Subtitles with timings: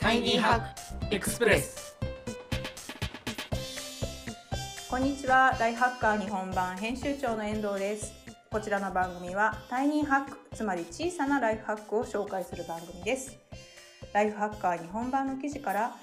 [0.00, 1.94] タイニーハックエクスプレス。
[4.88, 5.54] こんにちは。
[5.60, 8.14] ライフハッカー日本版編集長の遠藤です。
[8.50, 13.36] こちらの番組はタイニーハックつまり小さなライフハックを紹介する番組です。
[14.14, 15.94] ライフハッカー日本版の記事から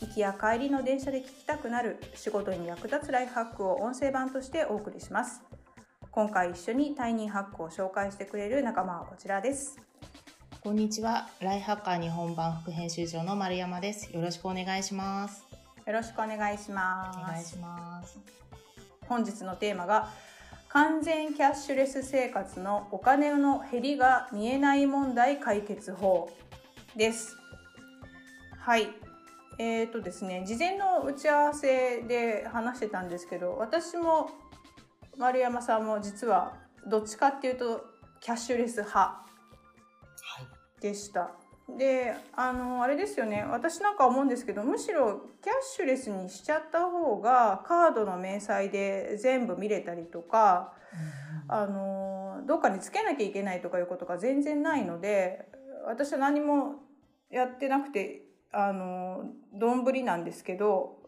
[0.00, 5.42] 行きや帰りの電車で聞きたくなる仕事に役立つライフハックを音声版としてお送りします。
[6.12, 9.89] 今回一緒にタイニーハックを紹介してくれる仲間はこちらです。
[10.62, 11.26] こんにちは。
[11.40, 14.14] ライハッカー日本版副編集長の丸山です。
[14.14, 15.46] よろしくお願いします。
[15.86, 18.18] よろしくお願いしますお願いします。
[19.08, 20.10] 本日のテーマが
[20.68, 26.28] 完全キャッシュレス生活のお金の減りが見えない問題解決法
[26.94, 27.38] です。
[28.58, 28.88] はい。
[29.58, 34.28] えーとですね、事前の打ち合わせで話してたんですけど、私も
[35.16, 36.52] 丸山さんも実は
[36.86, 37.86] どっちかっていうと
[38.20, 39.29] キャッシュレス派はい。
[40.80, 41.30] でした。
[41.78, 43.44] であのあれですよね。
[43.48, 50.72] 私なんか思うんですけどむしろキャッシュレスにしちゃった方がカードの明細で全部見れたりとか
[51.46, 55.46] あのどっかにつけなきゃいけないとかいうことが全然ないので
[55.86, 56.76] 私は何も
[57.30, 58.22] やってなくて
[58.52, 60.98] あの丼なんですけど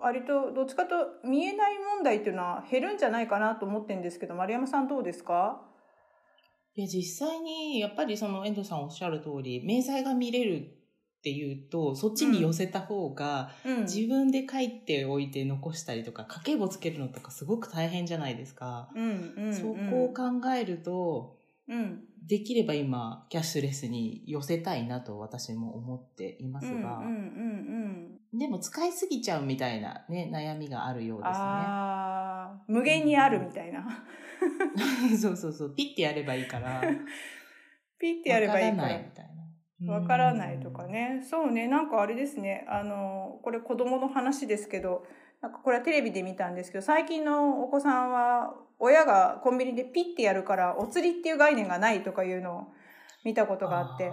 [0.00, 5.60] 割とどっちかと見えない問題っていうのは減るんじゃないかなと思ってるんですけど丸山さんどうですか？
[6.76, 13.82] いや、実際に、やっぱりその遠藤さんおっしゃる通り、明細が見れるっていうと、そっちに寄せた方が、うん。
[13.84, 18.90] 自分で書いておいて残したりとか、家計簿つけるのとかすごく大変じゃないですか。
[18.94, 19.54] うんうんうん。
[19.54, 21.45] そこを考えると、うん
[22.26, 27.12] できれば今、キャッシュレスに寄せたいなと私も思っていますが、うんうんうんう
[28.02, 31.36] んでも使いすぎちゃうみたいなね、悩みがあるようですね。
[31.38, 33.86] ああ無限にあるみたいな。
[35.18, 36.82] そうそうそう、ピッてやればいいから。
[37.98, 39.26] ピッてやればいいかわからならいみたい
[39.80, 39.92] な。
[39.92, 41.22] わからないとかね。
[41.22, 41.68] そうね。
[41.68, 42.66] なんかあれですね。
[42.68, 45.06] あのこれ子供の話ですけど
[45.40, 52.62] なんかこれはテレビで見たんですけど最近のお子さんは親がコンビニでピッてやるからお釣りっていう概念がないとかいうのを
[53.24, 54.12] 見たことがあって。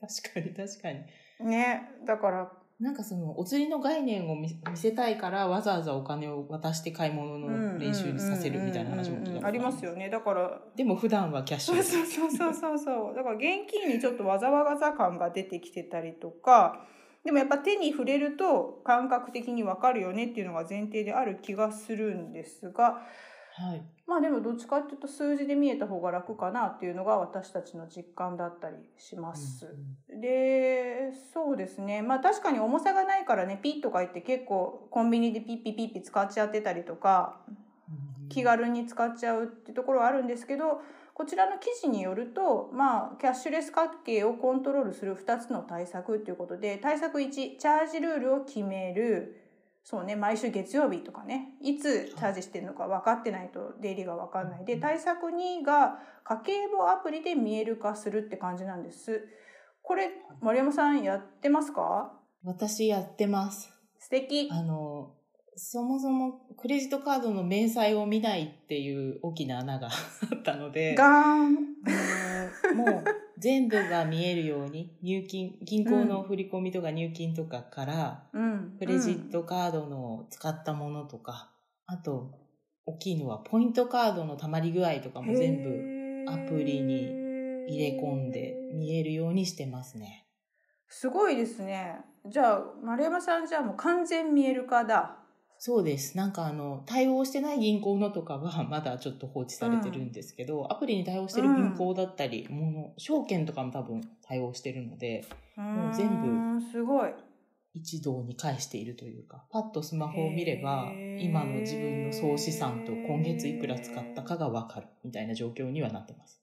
[0.00, 1.48] 確かに確かに。
[1.48, 2.52] ねだから。
[2.80, 10.08] なんかその、お釣りの概念を見見せたいから、わざわざお金を渡して買い物の練習にさせるみたいな話も聞いたことありますよね。
[10.08, 10.60] だから。
[10.76, 11.74] でも普段はキャッシュ。
[11.74, 13.16] そうそうそうそうそう。
[13.16, 16.86] だから現金にちょっとわざわざ感が出てきてたりとか
[17.28, 23.02] でもやっぱ手に触れると感覚的にわかるよねっていうのが前提である気がするんですが
[23.52, 23.82] はい。
[24.06, 29.76] まあでもどっちかっていうと数字で見えた方が楽かなっていうのが私たちの実感だったりします。
[30.08, 37.40] でそうですねまあ確かに重さがないからねピッとか言って結構コンビニでピッピッピッピ使っちゃってたりとか
[38.30, 40.80] 気軽に使っちゃうってところはあるんですけど
[41.18, 49.44] こちらの記事によると、まあ、キャッシュレス家計をコントロールする2つの対策ということで対策1チャージルールを決める。
[49.82, 51.56] そうね毎週月曜日とかね。
[51.60, 59.26] いつチャージしてるのか分かってないと出入りが分かんないで対策2が家計簿アプリで見える化するって感じなんです。
[59.82, 62.12] これ丸山さんやってますか？
[62.44, 63.72] 私やってます。
[63.98, 64.48] 素敵。
[64.52, 65.14] あの、
[65.58, 69.88] そもそもクレジットカードの明細を見ないっていう大きな穴が
[70.32, 73.04] あったので、ガーンもう
[73.38, 81.50] 全部が見えるように、入金、銀行の振り込みとか入金とかから、うんクレジットカードの使ったものとか、
[81.86, 82.30] あと、
[82.86, 87.02] 大きいのはポイントカードの溜まり具合とかも全部アプリに
[87.68, 90.26] 入れ込んで見えるようにしてますね。
[90.86, 92.00] すごいですね。
[92.26, 95.17] じゃあ、丸山さんじゃあもう完全見える化だ。
[95.60, 96.16] そうです。
[96.16, 105.24] なんかあの、対応してない銀行のとかは まだちょっと放置されてるんですけど、アプリに対応してる銀行だったり、もの、証券とかも多分対応してるので、
[105.56, 106.28] もう全部
[106.60, 106.60] 部。
[106.60, 107.10] すごい。
[107.74, 116.42] 一堂に返しているというか、パッとスマホを見れば今の自分の総資産と今月いくら使ったかがわかるみたいな状況にはなってます。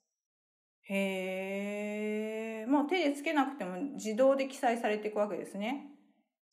[0.83, 2.65] へえ。
[2.67, 5.94] もう手でつけなくても自動で記載されていくわけですね。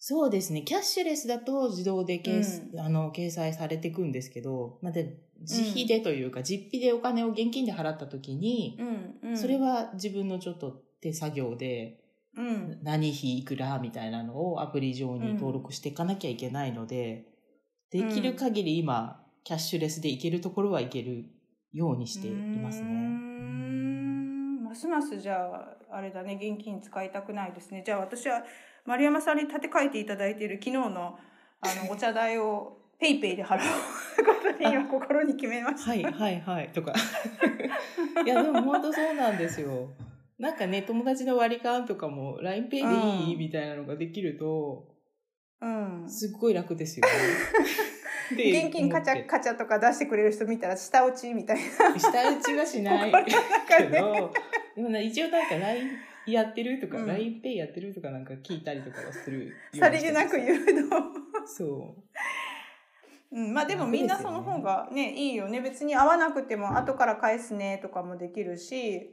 [0.04, 0.62] そうですね。
[0.62, 2.43] キャッシュレスだと自動で掲,、
[2.76, 8.76] あの掲載されていくんですけど、まあ、で自費でというか、実費でお金を現金で払った時に、
[9.22, 9.38] うん、うん。
[9.38, 12.00] それ、は自分のちょっと手作業で、
[12.37, 12.81] うん。
[12.82, 17.26] 何費いくらみたいなのをアプリ上に登録していかなきゃいけないので、
[17.93, 21.26] できる限り今、キャッシュレスでいけるところはいける
[21.72, 22.88] ようにしていますね。
[22.88, 27.84] んますますじゃあ、あれだね、現金使いたくないですね。
[27.87, 28.43] じゃあ私は
[28.84, 31.19] 丸山さんに立て替えていただいている昨日の
[31.61, 33.58] あの お茶代をペイペイで払う
[34.25, 35.90] ことに今心に決めました。
[35.90, 36.93] はいはいはいとか。
[38.25, 39.90] いやでも本当そうなんですよ。
[40.38, 44.88] なんかね、友達の割り勘とかも LINEPay でいい、うんみたいなのができると、
[45.61, 46.05] うん。
[46.08, 48.37] すっごい楽ですよね。
[48.37, 51.99] で現金カチャカチャとか出してくれる人見たら下打ちみたいな。
[51.99, 53.12] 下打ちはしない
[53.69, 54.32] けど、
[54.75, 55.90] でもね、一応なんか LINE
[56.27, 60.91] やってるとか、うん LINEPay やってるとかなんか聞いたりとかはするさりげなくしてます誘導。
[61.47, 61.97] そ
[63.33, 63.37] う。
[63.37, 69.11] うん、まあでもみんなその方がねいいよね別に合わなくても後から返すねとかもできるし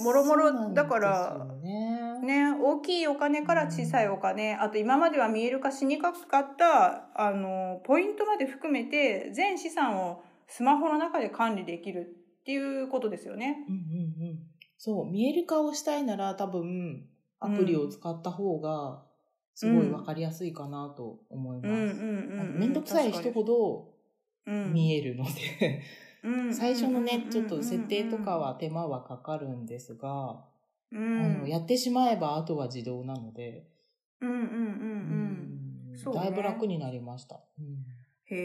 [0.00, 1.46] もろもろだから。
[1.62, 13.64] ね大きいお金から小さいお金あと今までは見える化しにくかったあのポイントまで含めて全資産をスマホの中で管理できるっていうことですよね。
[13.68, 14.31] うんうんうん。
[14.84, 17.06] そう、見える化をしたいなら多分、
[17.38, 19.04] アプリを使った方が、
[19.54, 21.94] すごいわかりやすいかなと思います。
[21.94, 22.72] めん。
[22.72, 23.94] どくさい人ほど
[24.44, 24.74] うん。
[24.74, 25.82] 見えるので、
[26.24, 26.52] うん。
[26.58, 30.44] 最初のねちょっと設定とかは手間はかかるんですが、
[30.90, 31.20] うん。
[31.20, 33.68] あのやってしまえばあとは自動なので、
[34.20, 37.40] うんうんうんうんだいぶ楽になりました。
[37.60, 37.86] うん。
[38.24, 38.36] へ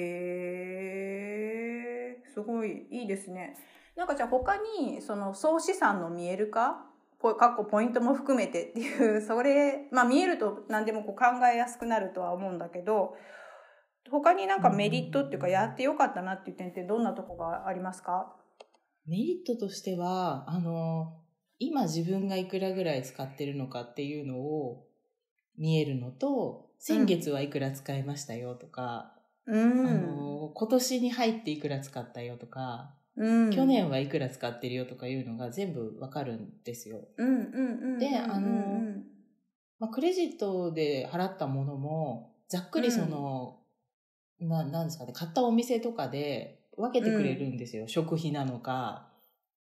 [2.11, 3.57] え、すごいいいですね。
[3.97, 6.85] なんかじゃあ他にその総資産の見える化、
[7.19, 13.15] ポかっこポイントも含めてっていう それまあ見えると何でもこう考えやすくなるとは思うんだけど、
[14.11, 18.35] 他になんかメリットっていうかやってよかったなっていう点ってどんなとこがありますか？
[19.07, 21.23] メリットとしては、あの、
[21.59, 24.85] 今自分がいくらぐらい使ってるのかっていうのを
[25.57, 29.15] 見えるのと、先月はいくら使いましたよとか、
[29.45, 29.87] うん。
[29.87, 37.01] あの、今年に入っていくら使ったよとか、うん、去年はいくら使ってるよとかいうのが全部わかるんですよ。
[37.17, 38.51] うんうんうんうんであのう
[38.83, 39.03] ん。
[39.79, 43.59] まあ、クレジットで払ったものも、ざっくりその、
[44.39, 47.87] ななんですかね、買ったお店とかで分けてくれるんですよ。
[47.87, 49.09] 食費なのか、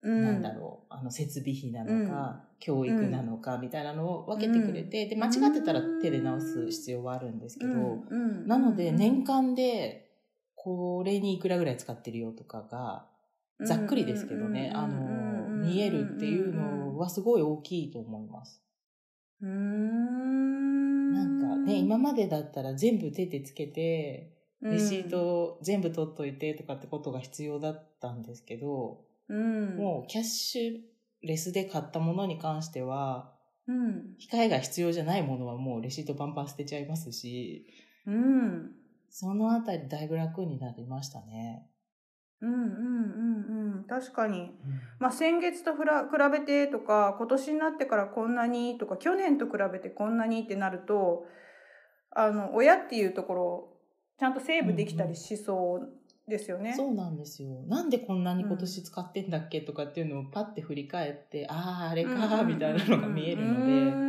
[0.03, 0.23] うん。
[0.23, 8.41] なんだろう、あの、設備費なのか、教育なのか、みたいなのを分けてくれて、で、間違ってたら手で直す必要はあるんですけど、うん。
[8.41, 8.47] うん。
[8.47, 10.05] なので、年間で、
[10.55, 13.07] これにいくらぐらい使ってるよとかが、
[13.65, 18.63] ざっくりですけどね、あの、見えるっていうのはすごい大きいと思います。
[19.41, 24.33] うーんなんかね、今までだったら全部手でつけて、
[24.63, 33.33] レシート全部取っといてとかってことが必要だったんですけど、うん、もうキャッシュレスで買ったものに関しては、
[33.67, 37.67] うん、機械が必要じゃないものはもうレシートバンバン捨てちゃいますし、
[38.07, 38.73] うん、
[39.11, 41.67] そのあたりだいぶ楽になりましたね。
[42.43, 44.53] うん、うん、うん、うん、確かに。
[44.99, 51.27] まあ、先月とふら比べてとか、今年になってからこんなにとか、去年と比べてこんなにってなると、
[52.11, 53.69] あの、親っていうところ、
[54.19, 56.75] ちゃんとセーブできたりしそうですよね。
[56.75, 57.63] そうなんですよ。
[57.69, 64.06] なんでこんなに今年使ってんだっけとかっていうのをパッて振り返って、ああ、あれか、みたいなのが見えるので。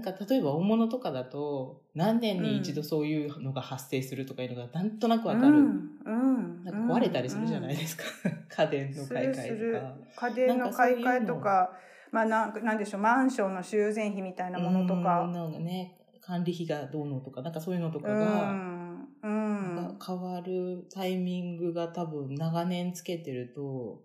[0.00, 5.58] なんか例えば大物とかだと、何年に一度そういうのが発生するとかいうのがなんとなくわかる。
[5.58, 8.04] うん、うん、なんか壊れたりするじゃないですか。
[8.48, 10.28] 家電の買い替えとか。
[10.28, 11.72] 家電の買い替えとか、
[12.12, 15.26] まあなんか、なんでしょう、マンションの修繕費みたいなものとうんか。
[15.26, 19.08] なんかね、管理費がどうのとか、なんかそういうのとかうが、ん。
[19.22, 19.98] うん。
[20.04, 24.02] 変わるタイミングが多分長年つけてると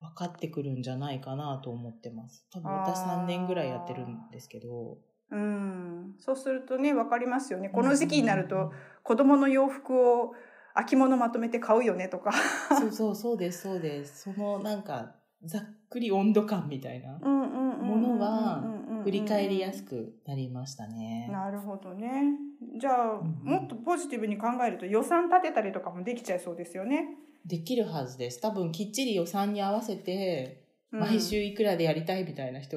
[0.00, 2.46] 分かってくるんじゃないかなと思ってます。
[2.52, 4.98] 多分私あー3年ぐらいやってるんですけど。
[5.32, 6.14] うん。
[6.18, 7.70] そうするとね、わかりますよね。
[7.70, 8.72] この時期になるうんと、
[9.02, 10.34] 子供の洋服を
[10.74, 12.32] 秋物まとめて買うよねとか。
[12.78, 14.22] そうそう、そうです、そうです。
[14.22, 21.28] そのなんか、ざっくり温度感みたいなものはうん振り返りやすくなりましたね。
[21.32, 22.38] なるほどね。
[22.78, 27.16] じゃあ、んもっとポジティブに考えると予算立てたりとかもできちゃいそうですよね。
[27.44, 28.40] できるはずです。
[28.40, 30.58] 多分きっちり予算に合わせて、
[30.92, 32.76] うん毎週いくらでやりたいみたいな人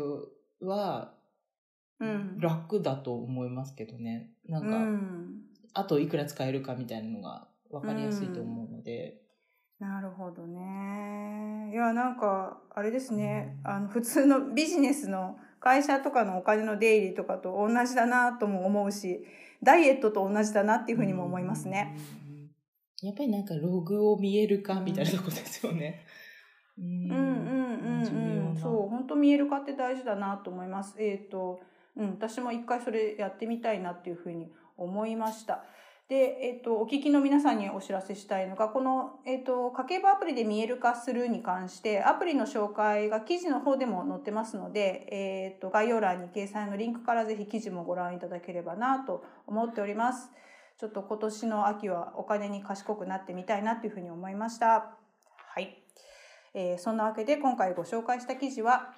[0.62, 1.15] はうん。
[2.40, 4.32] 楽だと思いますけどね。
[4.48, 5.42] なんか、うん
[5.78, 9.22] あといくら使えるかみたいなのが分かりやすいと思うので。
[9.78, 11.70] なるほどね。
[11.74, 13.58] いや、なんか、あれですね。
[13.66, 19.26] あの、普通のビジネスの会社とかのお金の出入りとかと同じだなとも思うし、
[19.62, 21.94] ダイエットと同じだなっていうふうにも思いますね。
[21.94, 22.52] うんうんうん。
[23.02, 26.06] やっぱりなんかログを見えるかみたいなとこですよね。
[26.78, 28.54] ううんんうんうん重要うん。
[28.54, 30.96] なそう、本当見える化って大事だなと思います。
[31.00, 31.60] えっ、と、
[31.98, 35.64] うん、私も一回それやってみたいなっていうふうに思いました。
[36.08, 50.30] で、えっ、と、お聞きの皆さんにお知らせしたいのが、この、えっ、と、家計簿アプリで見える化するに関して、アプリの紹介が記事の方でも載ってますので、えっ、と、概要欄に掲載のリンクからぜひ記事もご覧いただければなと思っております。
[50.78, 54.98] ちょっと今年の秋はお金に賢くなってみたいなというふうに思いました。
[55.56, 55.82] はい。
[56.54, 58.94] えーそんなわけで今回ご紹介した記事は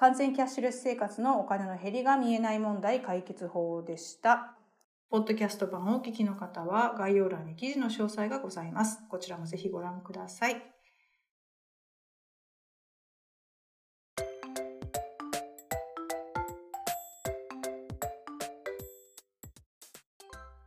[0.00, 4.56] 完全キャッシュレス生活のお金の減りが見えない問題解決法でした。
[5.10, 9.02] ポッドキャスト版をお聞きの方は概要欄に記事の詳細がございます。
[9.10, 10.56] こちらもぜひご覧ください。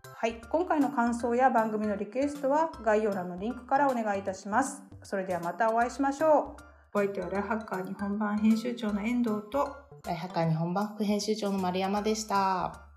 [0.04, 4.84] はい、今回の感想や番組のリクエストは概要欄のリンクからお願いいたします。
[5.02, 6.73] それではまたお会いしましょう。
[6.96, 12.93] お相手はライハッカー日本版編集長の遠藤とライハッカー日本版副編集長の丸山でした。